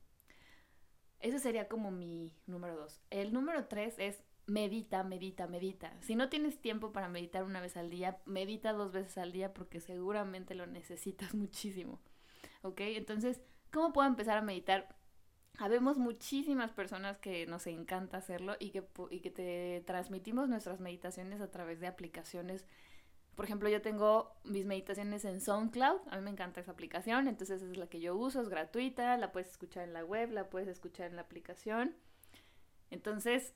Ese 1.20 1.40
sería 1.40 1.70
como 1.70 1.90
mi 1.90 2.36
número 2.48 2.76
dos. 2.76 3.00
El 3.10 3.32
número 3.32 3.66
tres 3.68 3.96
es 3.98 4.22
medita, 4.46 5.04
medita, 5.04 5.48
medita. 5.48 5.94
Si 6.02 6.16
no 6.16 6.30
tienes 6.30 6.60
tiempo 6.60 6.92
para 6.92 7.10
meditar 7.10 7.44
una 7.44 7.62
vez 7.62 7.78
al 7.78 7.90
día, 7.90 8.20
medita 8.26 8.74
dos 8.74 8.92
veces 8.92 9.18
al 9.18 9.32
día 9.32 9.54
porque 9.54 9.80
seguramente 9.80 10.56
lo 10.56 10.68
necesitas 10.68 11.34
muchísimo. 11.36 12.00
¿Ok? 12.62 12.82
Entonces, 12.82 13.42
¿cómo 13.72 13.94
puedo 13.94 14.08
empezar 14.08 14.38
a 14.38 14.42
meditar? 14.42 14.96
Habemos 15.60 15.98
muchísimas 15.98 16.72
personas 16.72 17.18
que 17.20 17.46
nos 17.46 17.68
encanta 17.68 18.18
hacerlo 18.18 18.56
y 18.60 18.72
que, 18.72 18.84
y 19.12 19.20
que 19.20 19.30
te 19.30 19.84
transmitimos 19.86 20.50
nuestras 20.50 20.80
meditaciones 20.80 21.42
a 21.42 21.52
través 21.52 21.80
de 21.80 21.88
aplicaciones 21.88 22.66
por 23.36 23.46
ejemplo, 23.46 23.68
yo 23.68 23.82
tengo 23.82 24.36
mis 24.44 24.66
meditaciones 24.66 25.26
en 25.26 25.42
SoundCloud, 25.42 26.02
a 26.12 26.18
mí 26.18 26.22
me 26.22 26.30
encanta 26.30 26.62
esa 26.62 26.72
aplicación, 26.72 27.28
entonces 27.28 27.64
es 27.64 27.78
la 27.78 27.88
que 27.88 28.00
yo 28.00 28.16
uso, 28.16 28.42
es 28.42 28.50
gratuita, 28.50 29.18
la 29.18 29.32
puedes 29.32 29.50
escuchar 29.50 29.86
en 29.86 29.94
la 29.94 30.06
web, 30.06 30.32
la 30.32 30.50
puedes 30.50 30.68
escuchar 30.68 31.10
en 31.10 31.16
la 31.16 31.24
aplicación. 31.24 31.96
Entonces, 32.92 33.56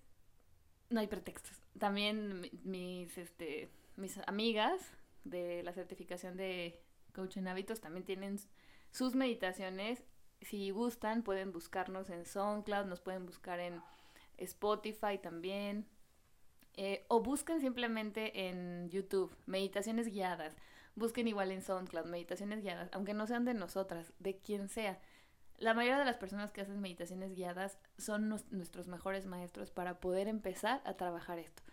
no 0.90 1.00
hay 1.00 1.08
pretextos. 1.08 1.62
También 1.78 2.50
mis, 2.64 3.18
este, 3.18 3.70
mis 3.96 4.18
amigas 4.28 4.82
de 5.24 5.64
la 5.64 5.74
certificación 5.74 6.38
de 6.38 6.82
coach 7.14 7.38
en 7.38 7.48
hábitos 7.48 7.82
también 7.82 8.06
tienen 8.06 8.40
sus 8.92 9.16
meditaciones. 9.16 10.04
Si 10.42 10.70
gustan, 10.70 11.24
pueden 11.24 11.52
buscarnos 11.52 12.10
en 12.10 12.26
SoundCloud, 12.26 12.86
nos 12.86 13.02
pueden 13.02 13.26
buscar 13.26 13.60
en 13.60 13.82
Spotify 14.38 15.18
también. 15.22 15.88
Eh, 16.76 17.06
o 17.08 17.22
busquen 17.24 17.60
simplemente 17.60 18.50
en 18.50 18.90
YouTube, 18.90 19.36
meditaciones 19.48 20.08
guiadas. 20.08 20.56
Busquen 20.96 21.28
igual 21.28 21.52
en 21.52 21.64
SoundCloud, 21.64 22.06
meditaciones 22.06 22.62
guiadas, 22.62 22.90
aunque 22.92 23.14
no 23.14 23.26
sean 23.28 23.46
de 23.46 23.56
nosotras, 23.56 24.14
de 24.20 24.38
quien 24.38 24.70
sea. 24.70 25.00
La 25.58 25.74
mayoría 25.74 25.98
de 25.98 26.06
las 26.06 26.18
personas 26.18 26.52
que 26.52 26.62
hacen 26.62 26.80
meditaciones 26.80 27.34
guiadas 27.34 27.80
son 27.98 28.30
nuestros 28.30 28.88
mejores 28.88 29.26
maestros 29.26 29.72
para 29.72 30.00
poder 30.00 30.28
empezar 30.28 30.82
a 30.86 30.94
trabajar 30.94 31.40
esto. 31.40 31.64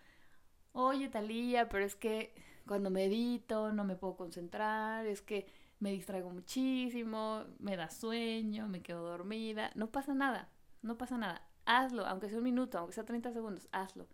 Oye, 0.72 1.08
Talía, 1.08 1.68
pero 1.68 1.84
es 1.84 1.94
que 1.94 2.34
cuando 2.66 2.90
medito 2.90 3.72
no 3.72 3.84
me 3.84 3.94
puedo 3.94 4.16
concentrar, 4.16 5.06
es 5.06 5.20
que 5.20 5.46
me 5.80 5.92
distraigo 5.92 6.30
muchísimo, 6.30 7.44
me 7.58 7.76
da 7.76 7.90
sueño, 7.90 8.68
me 8.68 8.82
quedo 8.82 9.02
dormida. 9.02 9.70
No 9.74 9.92
pasa 9.92 10.14
nada, 10.14 10.48
no 10.82 10.96
pasa 10.96 11.18
nada. 11.18 11.46
Hazlo, 11.66 12.06
aunque 12.06 12.28
sea 12.28 12.38
un 12.38 12.44
minuto, 12.44 12.78
aunque 12.78 12.94
sea 12.94 13.04
30 13.04 13.32
segundos, 13.32 13.68
hazlo. 13.70 14.08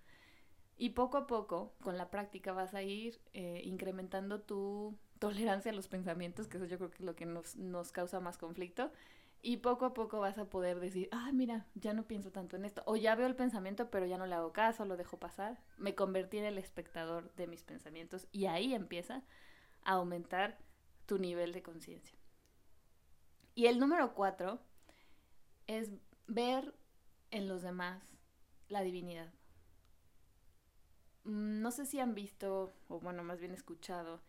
Y 0.77 0.91
poco 0.91 1.19
a 1.19 1.27
poco, 1.27 1.75
con 1.83 1.97
la 1.97 2.11
práctica, 2.11 2.53
vas 2.53 2.75
a 2.75 2.83
ir 2.83 3.21
eh, 3.35 3.63
incrementando 3.65 4.41
tu 4.41 4.99
tolerancia 5.19 5.71
a 5.71 5.75
los 5.75 5.89
pensamientos, 5.89 6.49
que 6.49 6.57
eso 6.57 6.67
yo 6.67 6.79
creo 6.79 6.91
que 6.91 6.97
es 6.97 7.05
lo 7.05 7.15
que 7.15 7.27
nos, 7.27 7.57
nos 7.57 7.93
causa 7.93 8.19
más 8.19 8.39
conflicto. 8.39 8.91
Y 9.43 9.59
poco 9.59 9.87
a 9.87 9.95
poco 9.95 10.21
vas 10.21 10.37
a 10.37 10.51
poder 10.51 10.81
decir, 10.81 11.09
ah, 11.13 11.31
mira, 11.33 11.67
ya 11.75 11.95
no 11.95 12.07
pienso 12.07 12.31
tanto 12.31 12.57
en 12.57 12.65
esto. 12.67 12.83
O 12.85 12.97
ya 12.97 13.15
veo 13.15 13.27
el 13.27 13.37
pensamiento, 13.37 13.91
pero 13.91 14.05
ya 14.05 14.19
no 14.19 14.27
le 14.27 14.35
hago 14.35 14.53
caso, 14.53 14.85
lo 14.85 14.99
dejo 14.99 15.19
pasar. 15.19 15.59
Me 15.79 15.95
convertí 15.95 16.39
en 16.39 16.45
el 16.45 16.59
espectador 16.59 17.35
de 17.37 17.47
mis 17.47 17.63
pensamientos. 17.63 18.29
Y 18.33 18.47
ahí 18.47 18.75
empieza 18.75 19.23
a 19.83 19.93
aumentar 19.93 20.59
tu 21.07 21.19
nivel 21.19 21.53
de 21.53 21.63
conciencia. 21.63 22.19
Y 23.55 23.67
el 23.67 23.79
número 23.79 24.15
cuatro 24.15 24.61
es 25.67 25.91
ver 26.27 26.75
en 27.31 27.49
los 27.49 27.63
demás 27.63 28.03
la 28.69 28.83
divinidad. 28.83 29.33
Mm, 31.25 31.61
no 31.63 31.71
sé 31.71 31.87
si 31.87 31.99
han 31.99 32.15
visto, 32.15 32.73
o 32.89 33.01
bueno, 33.01 33.23
más 33.23 33.41
bien 33.41 33.53
escuchado, 33.53 34.21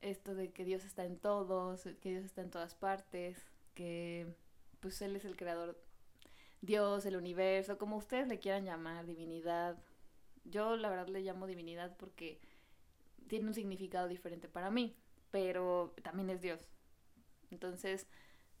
esto 0.00 0.34
de 0.34 0.52
que 0.52 0.64
Dios 0.64 0.84
está 0.84 1.04
en 1.04 1.18
todos, 1.18 1.88
que 2.00 2.10
Dios 2.10 2.24
está 2.24 2.42
en 2.42 2.50
todas 2.50 2.74
partes, 2.74 3.44
que 3.78 4.26
pues 4.80 5.00
Él 5.02 5.14
es 5.14 5.24
el 5.24 5.36
creador, 5.36 5.80
Dios, 6.62 7.06
el 7.06 7.14
universo, 7.14 7.78
como 7.78 7.96
ustedes 7.96 8.26
le 8.26 8.40
quieran 8.40 8.64
llamar, 8.64 9.06
divinidad. 9.06 9.78
Yo 10.42 10.76
la 10.76 10.90
verdad 10.90 11.06
le 11.06 11.20
llamo 11.20 11.46
divinidad 11.46 11.96
porque 11.96 12.40
tiene 13.28 13.46
un 13.46 13.54
significado 13.54 14.08
diferente 14.08 14.48
para 14.48 14.72
mí, 14.72 14.96
pero 15.30 15.94
también 16.02 16.28
es 16.28 16.42
Dios. 16.42 16.60
Entonces, 17.52 18.08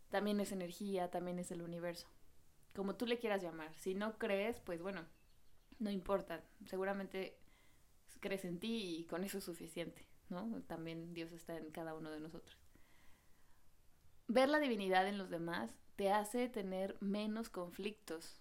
también 0.08 0.38
es 0.38 0.52
energía, 0.52 1.10
también 1.10 1.40
es 1.40 1.50
el 1.50 1.62
universo. 1.62 2.06
Como 2.76 2.94
tú 2.94 3.04
le 3.04 3.18
quieras 3.18 3.42
llamar. 3.42 3.74
Si 3.74 3.96
no 3.96 4.18
crees, 4.18 4.60
pues 4.60 4.80
bueno, 4.80 5.04
no 5.80 5.90
importa, 5.90 6.44
seguramente 6.66 7.40
crees 8.20 8.44
en 8.44 8.60
ti 8.60 9.00
y 9.00 9.04
con 9.06 9.24
eso 9.24 9.38
es 9.38 9.44
suficiente, 9.44 10.06
¿no? 10.28 10.62
También 10.68 11.12
Dios 11.12 11.32
está 11.32 11.56
en 11.56 11.72
cada 11.72 11.94
uno 11.94 12.12
de 12.12 12.20
nosotros. 12.20 12.67
Ver 14.28 14.48
la 14.48 14.60
divinidad 14.60 15.08
en 15.08 15.18
los 15.18 15.30
demás 15.30 15.70
te 15.96 16.12
hace 16.12 16.48
tener 16.48 16.96
menos 17.00 17.48
conflictos. 17.48 18.40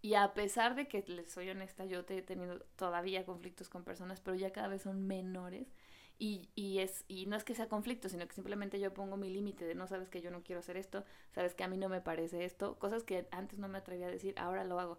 Y 0.00 0.14
a 0.14 0.34
pesar 0.34 0.74
de 0.74 0.88
que, 0.88 1.04
les 1.06 1.30
soy 1.30 1.48
honesta, 1.50 1.84
yo 1.84 2.04
te 2.04 2.18
he 2.18 2.22
tenido 2.22 2.58
todavía 2.74 3.24
conflictos 3.24 3.68
con 3.68 3.84
personas, 3.84 4.20
pero 4.20 4.36
ya 4.36 4.50
cada 4.50 4.66
vez 4.66 4.82
son 4.82 5.06
menores. 5.06 5.68
Y, 6.18 6.48
y, 6.54 6.80
es, 6.80 7.04
y 7.06 7.26
no 7.26 7.36
es 7.36 7.44
que 7.44 7.54
sea 7.54 7.68
conflicto, 7.68 8.08
sino 8.08 8.26
que 8.26 8.34
simplemente 8.34 8.80
yo 8.80 8.92
pongo 8.92 9.16
mi 9.16 9.30
límite 9.30 9.64
de 9.64 9.74
no 9.74 9.86
sabes 9.86 10.08
que 10.08 10.20
yo 10.20 10.30
no 10.30 10.42
quiero 10.42 10.60
hacer 10.60 10.76
esto, 10.76 11.04
sabes 11.32 11.54
que 11.54 11.64
a 11.64 11.68
mí 11.68 11.76
no 11.76 11.88
me 11.88 12.00
parece 12.00 12.44
esto, 12.44 12.78
cosas 12.78 13.04
que 13.04 13.28
antes 13.30 13.58
no 13.58 13.68
me 13.68 13.78
atrevía 13.78 14.06
a 14.06 14.10
decir, 14.10 14.34
ahora 14.38 14.64
lo 14.64 14.78
hago 14.78 14.98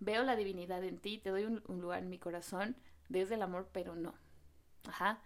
veo 0.00 0.24
la 0.24 0.34
divinidad 0.34 0.82
en 0.82 0.98
ti, 0.98 1.18
te 1.18 1.30
doy 1.30 1.44
un, 1.44 1.62
lugar 1.80 2.02
en 2.02 2.10
mi 2.10 2.18
corazón 2.18 2.74
desde 3.08 3.36
el 3.36 3.42
amor, 3.42 3.68
pero 3.72 3.94
no. 3.94 4.14
Ajá. 4.88 5.22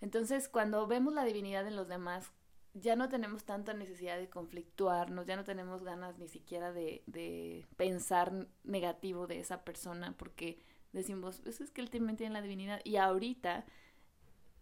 Entonces, 0.00 0.48
cuando 0.48 0.86
vemos 0.86 1.12
la 1.12 1.24
divinidad 1.24 1.66
en 1.66 1.76
los 1.76 1.86
demás, 1.86 2.32
ya 2.74 2.96
no 2.96 3.08
tenemos 3.08 3.44
tanta 3.44 3.74
necesidad 3.74 4.18
de 4.18 4.28
conflictuarnos, 4.28 5.26
ya 5.26 5.36
no 5.36 5.44
tenemos 5.44 5.82
ganas 5.82 6.18
ni 6.18 6.28
siquiera 6.28 6.72
de, 6.72 7.02
de 7.06 7.66
pensar 7.76 8.48
negativo 8.64 9.26
de 9.26 9.40
esa 9.40 9.64
persona, 9.64 10.14
porque 10.16 10.58
decimos, 10.92 11.40
pues 11.42 11.60
es 11.60 11.70
que 11.70 11.80
él 11.80 11.90
también 11.90 12.16
tiene 12.16 12.34
la 12.34 12.42
divinidad 12.42 12.80
y 12.84 12.96
ahorita 12.96 13.64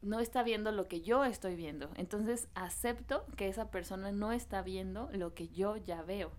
no 0.00 0.20
está 0.20 0.42
viendo 0.42 0.70
lo 0.72 0.88
que 0.88 1.00
yo 1.00 1.24
estoy 1.24 1.56
viendo. 1.56 1.90
Entonces 1.96 2.48
acepto 2.54 3.26
que 3.36 3.48
esa 3.48 3.70
persona 3.70 4.12
no 4.12 4.32
está 4.32 4.62
viendo 4.62 5.08
lo 5.12 5.34
que 5.34 5.48
yo 5.48 5.76
ya 5.76 6.02
veo. 6.02 6.32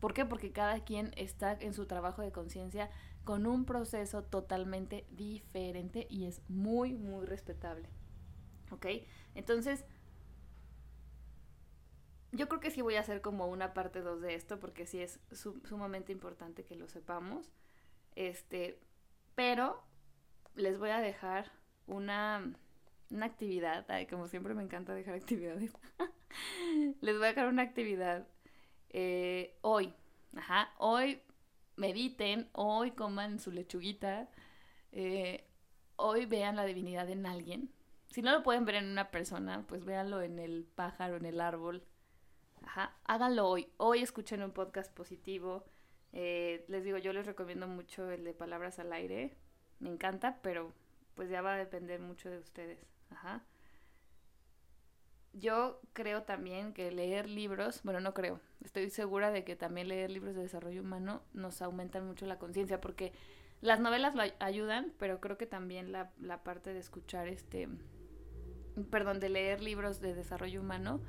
¿Por 0.00 0.14
qué? 0.14 0.24
Porque 0.24 0.52
cada 0.52 0.80
quien 0.80 1.12
está 1.16 1.52
en 1.52 1.74
su 1.74 1.86
trabajo 1.86 2.22
de 2.22 2.32
conciencia 2.32 2.90
con 3.24 3.46
un 3.46 3.64
proceso 3.64 4.24
totalmente 4.24 5.06
diferente 5.10 6.06
y 6.10 6.26
es 6.26 6.42
muy, 6.48 6.94
muy 6.94 7.24
respetable. 7.26 7.88
¿Ok? 8.70 8.86
Entonces, 9.34 9.84
yo 12.32 12.48
creo 12.48 12.60
que 12.60 12.70
sí 12.70 12.82
voy 12.82 12.96
a 12.96 13.00
hacer 13.00 13.20
como 13.20 13.46
una 13.46 13.74
parte 13.74 14.00
2 14.00 14.20
de 14.20 14.34
esto 14.34 14.58
porque 14.58 14.86
sí 14.86 15.00
es 15.00 15.20
sumamente 15.64 16.12
importante 16.12 16.64
que 16.64 16.76
lo 16.76 16.88
sepamos. 16.88 17.52
Este, 18.14 18.80
pero 19.34 19.82
les 20.54 20.78
voy 20.78 20.90
a 20.90 21.00
dejar 21.00 21.52
una, 21.86 22.52
una 23.10 23.26
actividad. 23.26 23.86
Como 24.08 24.28
siempre 24.28 24.54
me 24.54 24.62
encanta 24.62 24.94
dejar 24.94 25.14
actividades. 25.14 25.72
les 27.00 27.16
voy 27.16 27.24
a 27.24 27.28
dejar 27.28 27.48
una 27.48 27.62
actividad 27.62 28.26
eh, 28.92 29.56
hoy, 29.62 29.94
ajá, 30.36 30.70
hoy 30.78 31.22
mediten, 31.76 32.48
hoy 32.52 32.90
coman 32.92 33.38
su 33.40 33.50
lechuguita, 33.50 34.28
eh, 34.92 35.48
hoy 35.96 36.26
vean 36.26 36.56
la 36.56 36.64
divinidad 36.66 37.08
en 37.10 37.26
alguien. 37.26 37.70
Si 38.10 38.20
no 38.20 38.32
lo 38.32 38.42
pueden 38.42 38.66
ver 38.66 38.76
en 38.76 38.90
una 38.90 39.10
persona, 39.10 39.64
pues 39.66 39.84
véanlo 39.86 40.20
en 40.20 40.38
el 40.38 40.64
pájaro, 40.74 41.16
en 41.16 41.24
el 41.24 41.40
árbol. 41.40 41.82
Ajá, 42.64 42.96
háganlo 43.04 43.48
hoy. 43.48 43.68
Hoy 43.76 44.02
escuchen 44.02 44.42
un 44.42 44.52
podcast 44.52 44.92
positivo. 44.92 45.64
Eh, 46.12 46.64
les 46.68 46.84
digo, 46.84 46.98
yo 46.98 47.12
les 47.12 47.26
recomiendo 47.26 47.66
mucho 47.66 48.10
el 48.10 48.24
de 48.24 48.34
Palabras 48.34 48.78
al 48.78 48.92
Aire. 48.92 49.36
Me 49.80 49.90
encanta, 49.90 50.38
pero 50.42 50.72
pues 51.14 51.28
ya 51.28 51.42
va 51.42 51.54
a 51.54 51.58
depender 51.58 52.00
mucho 52.00 52.30
de 52.30 52.38
ustedes. 52.38 52.78
Ajá. 53.10 53.44
Yo 55.32 55.80
creo 55.92 56.22
también 56.22 56.74
que 56.74 56.90
leer 56.90 57.28
libros, 57.28 57.82
bueno, 57.84 58.00
no 58.00 58.12
creo, 58.12 58.38
estoy 58.62 58.90
segura 58.90 59.30
de 59.30 59.44
que 59.44 59.56
también 59.56 59.88
leer 59.88 60.10
libros 60.10 60.34
de 60.34 60.42
desarrollo 60.42 60.82
humano 60.82 61.22
nos 61.32 61.62
aumentan 61.62 62.06
mucho 62.06 62.26
la 62.26 62.38
conciencia, 62.38 62.82
porque 62.82 63.14
las 63.62 63.80
novelas 63.80 64.14
lo 64.14 64.22
ayudan, 64.40 64.92
pero 64.98 65.20
creo 65.20 65.38
que 65.38 65.46
también 65.46 65.90
la, 65.90 66.12
la 66.20 66.42
parte 66.44 66.74
de 66.74 66.80
escuchar 66.80 67.28
este, 67.28 67.66
perdón, 68.90 69.20
de 69.20 69.30
leer 69.30 69.62
libros 69.62 70.02
de 70.02 70.14
desarrollo 70.14 70.60
humano 70.60 71.00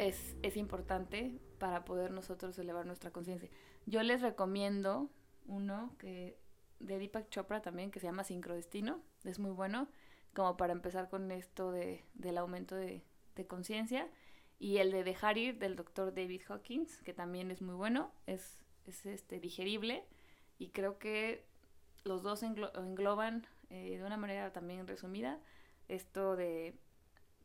es, 0.00 0.36
es 0.42 0.56
importante 0.56 1.38
para 1.58 1.84
poder 1.84 2.10
nosotros 2.10 2.58
elevar 2.58 2.86
nuestra 2.86 3.10
conciencia. 3.10 3.50
Yo 3.86 4.02
les 4.02 4.22
recomiendo 4.22 5.10
uno 5.46 5.94
que 5.98 6.38
de 6.78 6.98
Deepak 6.98 7.28
Chopra 7.28 7.60
también, 7.60 7.90
que 7.90 8.00
se 8.00 8.06
llama 8.06 8.24
Sincrodestino, 8.24 9.02
es 9.24 9.38
muy 9.38 9.50
bueno, 9.50 9.88
como 10.34 10.56
para 10.56 10.72
empezar 10.72 11.10
con 11.10 11.30
esto 11.30 11.70
de, 11.70 12.04
del 12.14 12.38
aumento 12.38 12.74
de, 12.76 13.04
de 13.36 13.46
conciencia. 13.46 14.08
Y 14.58 14.78
el 14.78 14.90
de 14.90 15.04
dejar 15.04 15.38
ir 15.38 15.58
del 15.58 15.76
doctor 15.76 16.14
David 16.14 16.42
Hawkins, 16.48 17.02
que 17.02 17.14
también 17.14 17.50
es 17.50 17.62
muy 17.62 17.74
bueno, 17.74 18.12
es, 18.26 18.58
es 18.86 19.06
este, 19.06 19.40
digerible 19.40 20.04
y 20.58 20.68
creo 20.68 20.98
que 20.98 21.46
los 22.04 22.22
dos 22.22 22.42
engloban 22.42 23.46
eh, 23.70 23.96
de 23.98 24.04
una 24.04 24.16
manera 24.16 24.52
también 24.52 24.86
resumida 24.86 25.40
esto 25.88 26.36
de 26.36 26.78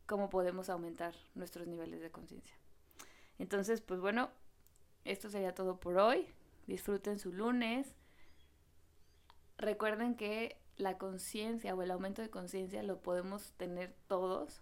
cómo 0.06 0.30
podemos 0.30 0.68
aumentar 0.68 1.14
nuestros 1.34 1.66
niveles 1.66 2.00
de 2.00 2.10
conciencia. 2.10 2.56
Entonces, 3.38 3.80
pues 3.80 4.00
bueno, 4.00 4.30
esto 5.04 5.28
sería 5.28 5.54
todo 5.54 5.78
por 5.78 5.98
hoy. 5.98 6.26
Disfruten 6.66 7.18
su 7.18 7.32
lunes. 7.32 7.94
Recuerden 9.58 10.16
que 10.16 10.58
la 10.76 10.98
conciencia 10.98 11.74
o 11.74 11.82
el 11.82 11.90
aumento 11.90 12.22
de 12.22 12.30
conciencia 12.30 12.82
lo 12.82 13.00
podemos 13.00 13.52
tener 13.52 13.94
todos 14.08 14.60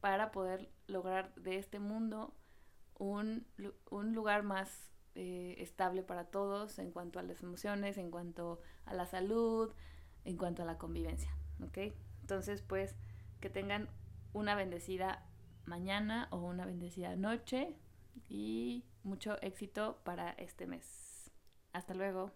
para 0.00 0.30
poder 0.30 0.68
lograr 0.86 1.34
de 1.34 1.56
este 1.56 1.78
mundo 1.78 2.34
un, 2.98 3.46
lugar 3.90 4.42
más 4.42 4.90
eh, 5.14 5.56
estable 5.58 6.02
para 6.02 6.24
todos 6.24 6.78
en 6.78 6.90
cuanto 6.90 7.18
a 7.18 7.22
las 7.22 7.42
emociones, 7.42 7.96
en 7.98 8.10
cuanto 8.10 8.60
a 8.84 8.94
la 8.94 9.06
salud, 9.06 9.72
en 10.24 10.36
cuanto 10.36 10.62
a 10.62 10.66
la 10.66 10.78
convivencia, 10.78 11.30
¿ok? 11.62 11.94
Entonces, 12.20 12.62
pues, 12.62 12.96
que 13.40 13.48
tengan 13.48 13.88
una 14.36 14.54
bendecida 14.54 15.24
mañana 15.64 16.28
o 16.30 16.36
una 16.36 16.66
bendecida 16.66 17.16
noche 17.16 17.74
y 18.28 18.84
mucho 19.02 19.40
éxito 19.40 19.98
para 20.04 20.32
este 20.32 20.66
mes. 20.66 21.30
Hasta 21.72 21.94
luego. 21.94 22.32